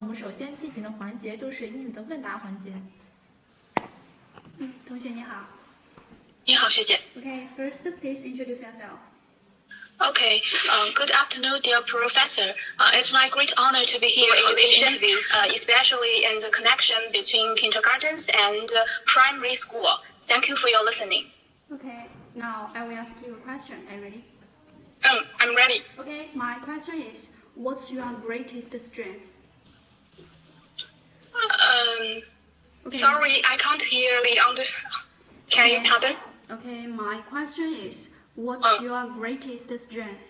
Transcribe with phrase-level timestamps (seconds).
[0.00, 2.72] 我们首先进行的环节就是英语的问答环节。
[4.58, 5.48] 嗯，同学你好。
[6.44, 7.00] 你好，学姐。
[7.16, 8.98] Okay, first please introduce yourself.
[9.98, 12.54] Okay, uh, good afternoon, dear professor.
[12.78, 16.50] Uh, it's my great honor to be here in this interview, uh, especially in the
[16.50, 19.88] connection between kindergartens and uh, primary school.
[20.22, 21.32] Thank you for your listening.
[21.72, 23.76] Okay, now I will ask you a question.
[23.88, 24.24] Are you ready?
[25.10, 25.82] Um, I'm ready.
[25.98, 29.24] Okay, my question is, what's your greatest strength?
[31.49, 32.21] Um,
[32.87, 32.97] Okay.
[32.99, 34.63] sorry, I can't hear the under.
[35.49, 35.89] Can you Okay.
[35.89, 36.15] pardon?
[36.49, 38.77] Okay, my question is, what's Uh.
[38.81, 40.23] your greatest strength?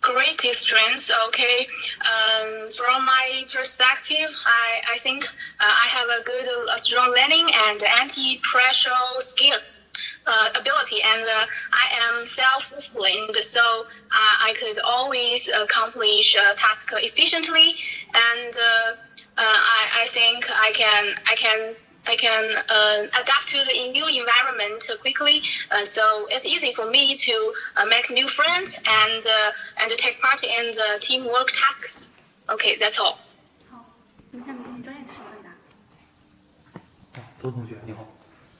[0.00, 1.66] Greatest strength, okay.
[2.12, 5.28] Um, from my perspective, I, I think uh,
[5.84, 9.58] I have a good, uh, strong learning and anti-pressure skill.
[10.26, 13.60] Uh, ability and uh, I am self-disciplined, so
[14.10, 17.74] uh, I could always accomplish a task efficiently,
[18.14, 18.92] and uh,
[19.41, 21.75] I, I think I can I can
[22.05, 25.43] I can uh, adapt to the new environment quickly.
[25.69, 30.21] Uh, so it's easy for me to uh, make new friends and uh, and take
[30.21, 32.09] part in the teamwork tasks.
[32.47, 33.17] Okay, that's all.
[33.69, 33.85] 好，
[34.31, 35.49] 我们下面进行专业知识的问答。
[37.19, 38.07] 啊，周同学你好，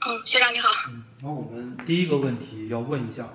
[0.06, 0.68] 嗯，学长你好。
[0.88, 3.28] 嗯，然后我们第一个问题要问一下，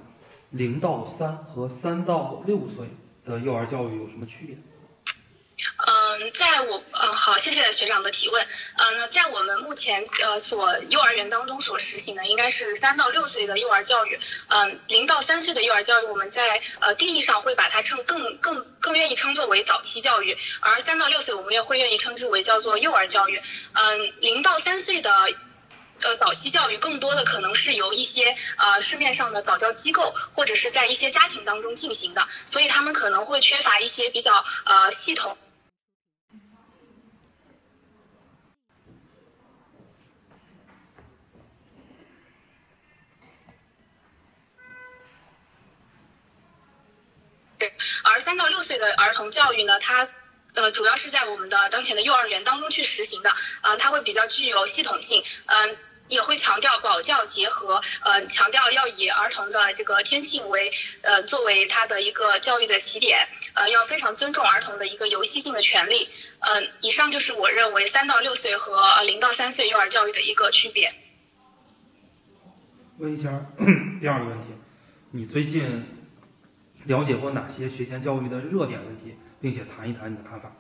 [0.52, 2.88] 零到三和三到六岁
[3.26, 4.56] 的幼儿教育有什么区别？
[7.51, 8.47] 谢谢学长的提问。
[8.77, 14.21] 呃，那在我们目前呃所幼儿园当中所实行的，应该是三到六岁的幼儿教育。
[14.49, 23.41] 嗯，零到三岁的幼儿教育，我们在呃定义上会把它称更更更愿意称作为早期教育，而三到六岁我们也会愿意称之为叫做幼儿教育。
[23.73, 25.11] 嗯，零到三岁的。
[26.01, 35.37] 呃，早期教育更多的可能是由一些呃市面上的早教机构或者是在一些家庭当中进行的，所以他们可能会缺乏一些比较呃系统
[48.29, 50.07] 三到六岁的儿童教育呢，它
[50.53, 53.31] 呃主要是在我们的当前的幼儿园当中去实行的，
[53.63, 55.75] 呃，它会比较具有系统性，嗯、
[56.09, 66.11] 也会强调保教结合，呃，强调要以儿童的这个天性为呃作为他的一个教育的起点，呃，要非常尊重儿童的一个游戏性的权利。
[66.41, 70.93] 嗯、以上就是我认为三到六岁和呃零到三岁幼儿教育的一个区别。
[72.99, 73.31] 问一下
[74.03, 74.49] 第二个问题，
[75.13, 75.98] 你最近
[76.89, 80.51] 了解过哪些学前教育的热点问题，并且谈一谈你的看法？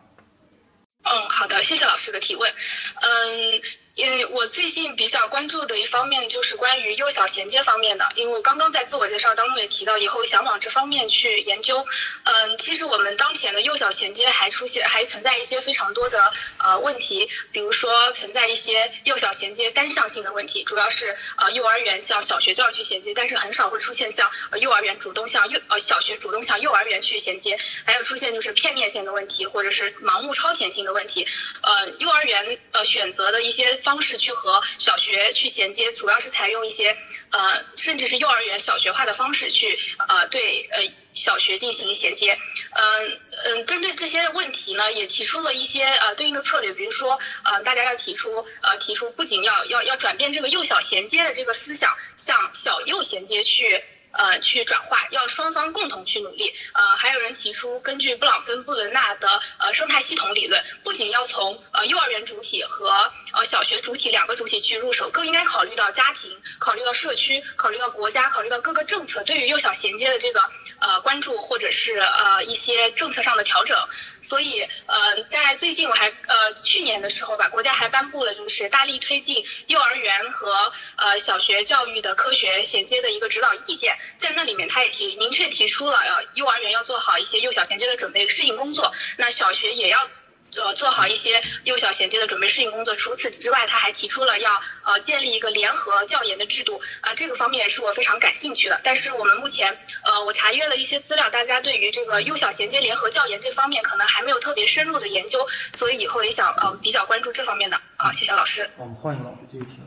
[1.04, 2.52] 嗯，好的，谢谢老师的提问。
[2.52, 3.62] 嗯，
[3.98, 11.84] 因为我最近比较关注的一方面就是关于幼小衔接方面的，因为我刚刚在自我介绍当中也提到，以后想往这方面去研究。
[12.22, 24.30] 嗯，其实我们当前的幼小衔接还出现还存在一些非常多的呃问题，比如说存在一些幼小衔接单向性的问题，主要是呃幼儿园向小学就要去衔接，但是很少会出现像
[24.60, 31.26] 幼儿园主动向幼呃小学主动向幼儿园去衔接，还有出现就是片面性的问题，或者是盲目超前性的问题。
[31.62, 36.94] 呃，幼儿园呃选择的一些方式去和小学去衔接，主要是采用一些
[37.30, 39.78] 呃甚至是幼儿园小学化的方式去
[40.08, 40.82] 呃对呃
[41.14, 42.38] 小学进行衔接。
[42.74, 53.82] 嗯嗯，针对这些问题呢，也提出了一些呃对应的策略，比如说呃大家要提出呃提出不仅要要要转变这个幼小衔接的这个思想，向小幼衔接去。
[54.10, 56.52] 呃，去转化，要双方共同去努力。
[56.72, 59.28] 呃，还有人提出，根据布朗芬布伦纳的
[59.58, 70.40] 呃生态系统理论，不仅要从呃幼儿园主体和呃小学主体两个主体去入手，更应该考虑到家庭，考虑到社区，考虑到国家，考虑到各个政策对于幼小衔接的这个
[70.80, 73.78] 呃关注，或者是呃一些政策上的调整。
[74.20, 90.10] 所以，呃，在最近我还呃去年的时候吧，国家还颁布了就是大力推进幼儿园和呃小学教育的科学衔接的一个指导意见，在那里面他也提明确提出了呃幼儿园要做好一些幼小衔接的准备适应工作，那小学也要。
[90.56, 92.94] 呃，做好一些幼小衔接的准备适应工作。
[92.94, 98.80] 除此之外，他还提出了要呃建立一个联合教研的制度，啊、这个方面也是我非常感兴趣的。
[98.82, 105.46] 但是我们目前，呃，我查阅了一些资料，大家对于这个幼小衔接联合教研这方面可能还没有特别深入的研究，
[105.76, 108.12] 所以以后也想呃比较关注这方面的啊。
[108.12, 108.68] 谢谢老师。
[108.76, 109.86] 我们欢迎老师继续听。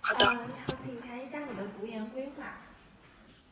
[0.00, 0.24] 好的。
[1.26, 2.44] 一下你的读研规划。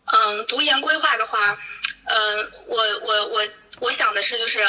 [0.05, 1.59] 嗯，读研规划的话，
[2.05, 3.49] 呃，我我我
[3.81, 4.69] 我想的是，就是呃，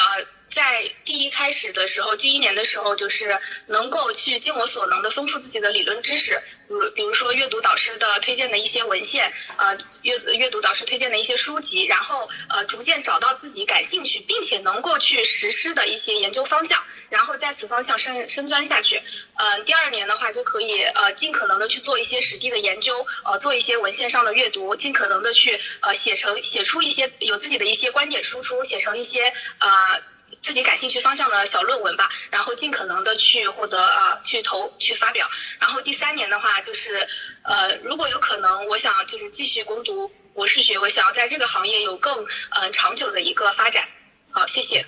[0.54, 16.80] 在第一开始的时候，第一年的时候，就是能够去尽我所能的丰富自己的理论知识，比比如说阅读导师的推荐的一些文献，呃，阅阅读导师推荐的一些书籍，然后呃，逐渐找到自己感兴趣并且能够去实施的一些研究方向，
[17.10, 19.02] 然后在此方向深深钻下去。
[19.34, 30.13] 呃，第二年的话就可以呃，尽可能的去做一些实地的研究，呃，做一些文献上的阅读，尽可能的去呃写成写出一些有自己的一些观点输出，写成一些呃。
[30.44, 35.26] 自己感兴趣方向的小论文吧，然后尽可能的去获得啊，去投去发表。
[35.58, 37.08] 然后第三年的话，就是
[37.40, 43.88] 呃，如果有可能，我想就是继续攻读博士学位，想要在这个行业有更嗯长久的一个发展。
[44.30, 44.84] 好，谢谢。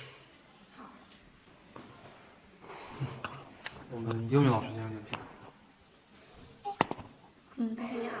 [3.89, 5.19] 我们英语老师先生点评。
[7.55, 8.13] 嗯，同学你好。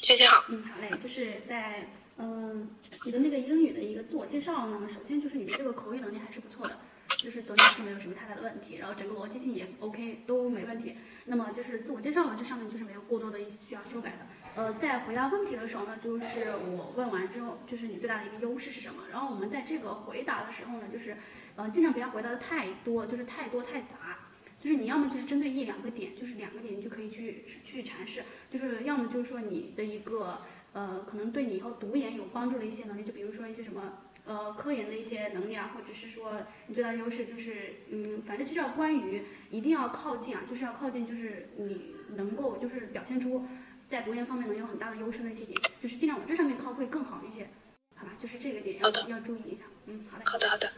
[0.00, 0.44] 学姐好。
[0.48, 1.88] 嗯，好嘞，就是在
[2.18, 2.68] 嗯。
[3.04, 6.78] 你的那个英语的一个自我介绍呢，首先就是你的这个口语能力还是不错的，
[7.16, 10.96] 就是总体是没有什么太大的问题，然后整个逻辑性也 OK，都没问题。
[11.24, 14.26] 那么就是自我介绍呢，这上面就是没有过多的一些需要修改的。
[14.54, 19.04] 呃，在回答问题的时候呢，就是我问完之后，就是你最大的一个优势是什么？
[19.10, 21.16] 然后我们在这个回答的时候呢，就是
[21.56, 24.18] 呃尽量不要回答的太多，就是太多太杂，
[24.60, 30.42] 就是你要么就是针对一两个点，就是两个点你就可以去去阐释，就是要么就是说你的一个。
[30.72, 33.94] 呃，可能对你以后读研有帮助的一些能力，就比如说一些什么
[34.24, 43.44] 呃科研的一些能力啊，或者是说你最大的优势就是，嗯，反正就是要关于一定要靠近啊，就是要靠近，就是你能够就是表现出
[43.88, 47.50] 在读研方面能有很大的优势的一些点，就是尽量往这上面靠会更好一些，
[47.96, 48.12] 好吧？
[48.16, 50.70] 就是这个点要要注意一下，嗯，好的，好的，好的。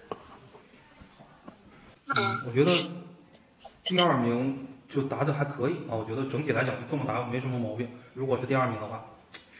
[2.17, 2.91] 嗯，我觉得
[3.85, 7.91] 第二名就答的还可以啊，我觉得整体来讲就这么答没什么毛病。
[8.15, 9.05] 如果是第二名的话。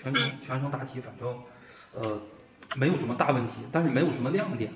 [0.03, 1.39] 全程全程答题，反正，
[1.95, 2.21] 呃，
[2.77, 4.73] 没有什么大问题，但是没有什么亮点，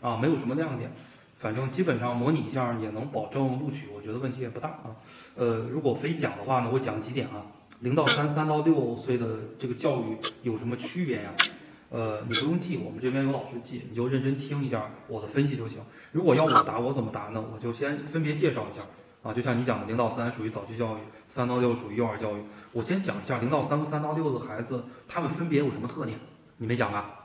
[0.00, 0.92] 啊，没有什么亮点，
[1.38, 4.94] 反正基本上模拟一下也能保证录取，我觉得问题也不大啊。
[5.34, 7.46] 呃，如果非讲的话呢，我讲几点啊。
[7.80, 11.34] 零到三，三到六岁的这个教育有什么区别呀？
[11.90, 15.80] 呃，你不用记，我们这边有老师记，你就认真听一下我的分析就行。
[16.10, 17.44] 如果要我答，我怎么答呢？
[17.52, 18.82] 我就先分别介绍一下
[19.24, 22.42] 啊，就像你讲的，零到三属于早期教育，三到六属于幼儿教育。
[22.72, 26.18] 我先讲一下零到三和三到六的孩子，他们分别有什么特点？
[26.58, 27.24] 你没讲吧？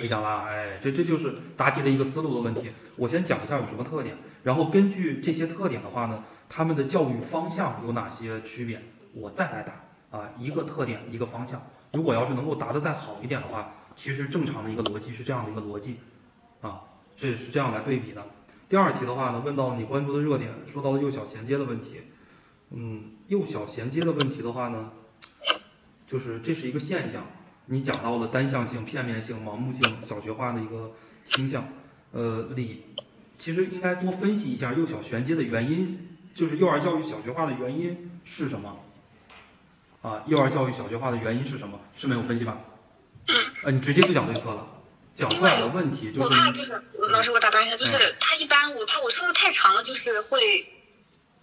[0.00, 0.46] 没讲吧？
[0.48, 2.70] 哎，这这就是答题的一个思路的问题。
[2.96, 8.80] 我先讲一下有什么特点，然后根据这些特点的话呢，他们的教育方向有哪些区别，
[9.12, 11.62] 我再来答啊，一个特点一个方向。
[11.92, 15.98] 如果要是能够答得再好一点的话，其实正常的一个逻辑是这样的一个逻辑
[16.62, 16.80] 啊，
[17.18, 18.24] 这是这样来对比的。
[18.72, 22.00] 第二题的话呢，问到你关注的热点，说到了幼小衔接的问题。
[22.70, 24.92] 嗯，幼小衔接的问题的话呢，
[26.06, 27.26] 就是这是一个现象。
[27.66, 30.92] 你讲到了单向性、片面性、盲目性、小学化的一个
[31.26, 31.68] 倾向。
[32.12, 32.84] 呃，李，
[33.36, 38.78] 其实应该多分析一下幼小衔接的原因，就是幼儿教育小学化的原因是什么？
[40.00, 41.78] 啊，幼儿教育小学化的原因是什么？
[41.94, 42.56] 是没有分析吧？
[43.64, 44.66] 呃，你直接就讲对策了，
[45.14, 46.20] 讲出来的问题就是。
[46.20, 50.66] 我怕就是，老师我打断一下，就是他一般我怕我说的太长了，就是会。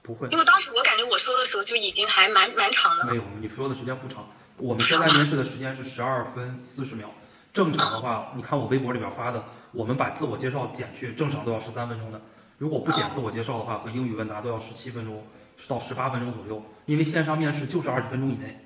[0.02, 3.06] 不会，因为当时我感觉我说的时候就已经还蛮蛮长的。
[3.06, 4.28] 没有，你说的时间不长。
[4.58, 7.14] 我们现在面试的时间是十二分四十秒，
[7.54, 12.20] 正常的话，你看我微博里面发的，我们把自我介绍减去，正常都要十三分钟的。
[12.58, 15.26] 如果不减自我介绍的话，和英语问答都要十七分钟
[15.68, 16.64] 到十八分钟左右。
[16.86, 18.66] 因为线上面试就是二十分钟以内，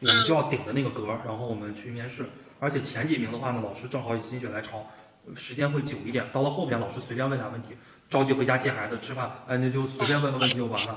[0.00, 2.26] 我们就要顶着那个格，然后我们去面试。
[2.62, 4.86] 而且前几名的话呢，老师正好也心血来潮，
[5.34, 6.24] 时间会久一点。
[6.32, 7.70] 到了后边，老师随便问俩问题。
[8.08, 10.92] 着急回家接孩子吃饭，哎，那就随便问个问题就完了，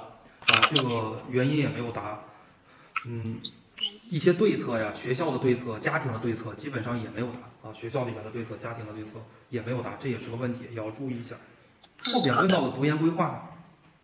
[0.45, 2.19] 啊，这个原因也没有答，
[3.07, 3.41] 嗯，
[4.11, 9.13] 一些对策呀，学校的对策、家庭的对策基本上也没有答，啊，学校里面的对策、家庭的对策
[9.49, 11.35] 也没有答，这也是个问题，也要注意一下。
[12.11, 13.49] 后边问到的读研规划，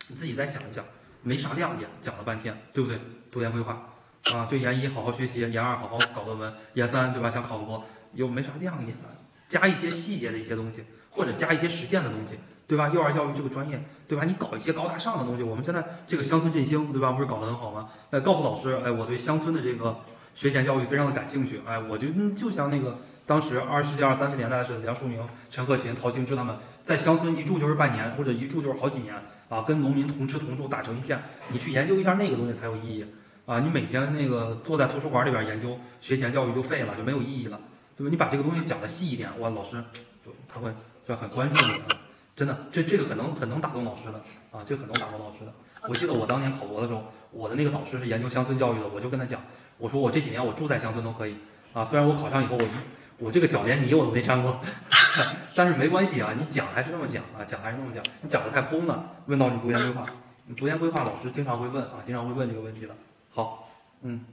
[0.07, 0.83] 你自己再想一想，
[1.21, 2.99] 没啥亮点，讲了半天，对不对？
[3.29, 3.90] 读研规划，
[4.25, 7.31] 啊，就研一好好学习，研二好好搞论文，研三对吧？
[7.31, 8.95] 想考博，又没啥亮点，
[9.47, 12.37] 加一些细节的一些东西，或者加一些实践的东西。
[12.67, 12.87] 对吧？
[12.87, 14.23] 幼儿教育这个专业，对吧？
[14.23, 15.43] 你搞一些高大上的东西。
[15.43, 17.11] 我们现在这个乡村振兴，对吧？
[17.11, 17.89] 不是搞得很好吗？
[18.11, 19.99] 哎，告诉老师，哎，我对乡村的这个
[20.35, 21.59] 学前教育非常的感兴趣。
[21.67, 25.17] 哎，我就就像那个当时二十世纪二三十年代是，梁漱溟、
[25.49, 29.13] 陈鹤琴、陶行知他们在乡村一住就是半年，或者一住就是好几年
[29.49, 31.21] 啊，跟农民同吃同住，打成一片。
[31.51, 33.05] 你去研究一下那个东西才有意义
[33.45, 33.59] 啊！
[33.59, 37.59] 你每天那个坐在图书馆里边研究学前教育就废了，就没有意义了，
[37.97, 38.09] 对吧？
[38.09, 39.83] 你把这个东西讲的细一点，哇，老师
[40.25, 40.71] 就他会
[41.07, 41.73] 就很关注你。
[42.35, 44.21] 真的，这这个很能很能打动老师的
[44.51, 45.53] 啊，这个很能打动老师的。
[45.87, 49.41] 我记得我当年考博的时候，我的那个导师是研究乡村教育的，我就跟他讲，
[49.77, 51.35] 我说我这几年我住在乡村都可以
[51.73, 52.67] 啊，虽然我考上以后我一
[53.17, 54.59] 我这个脚连泥我都没沾过，
[55.53, 59.03] 但是没关系啊，你讲还是那么讲啊，讲还是那么讲，你讲的太空了。
[59.27, 60.05] 问到你读研规划，
[60.45, 62.95] 你读研规划老师经常会问啊，经常会问这个问题的。
[63.33, 63.69] 好，
[64.03, 64.25] 嗯，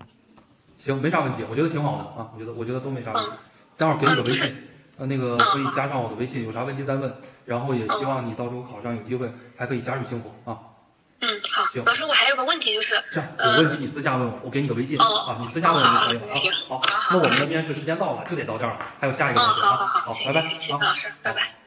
[0.78, 3.30] 行，没啥问题，我觉得挺好的啊，我觉得我觉得都没啥问题。
[3.76, 7.14] 待会儿给你个微信，呃，那个可以加上我的微信，有啥问题再问。
[7.44, 10.58] 然后也希望你到时候考上有机会还可以加入星火啊。
[11.20, 16.80] 嗯，好行，老师，我还有个问题就是，这样有问题你私下问我，我给你个微信哦啊，你私下问我就可以了行啊。
[16.82, 19.76] 好，那我们的面试时间到了，就得到这儿了，还有下一个嗯，同学啊。
[19.76, 20.86] 好拜拜行行行，行，啊。
[20.88, 21.57] 老师，拜拜。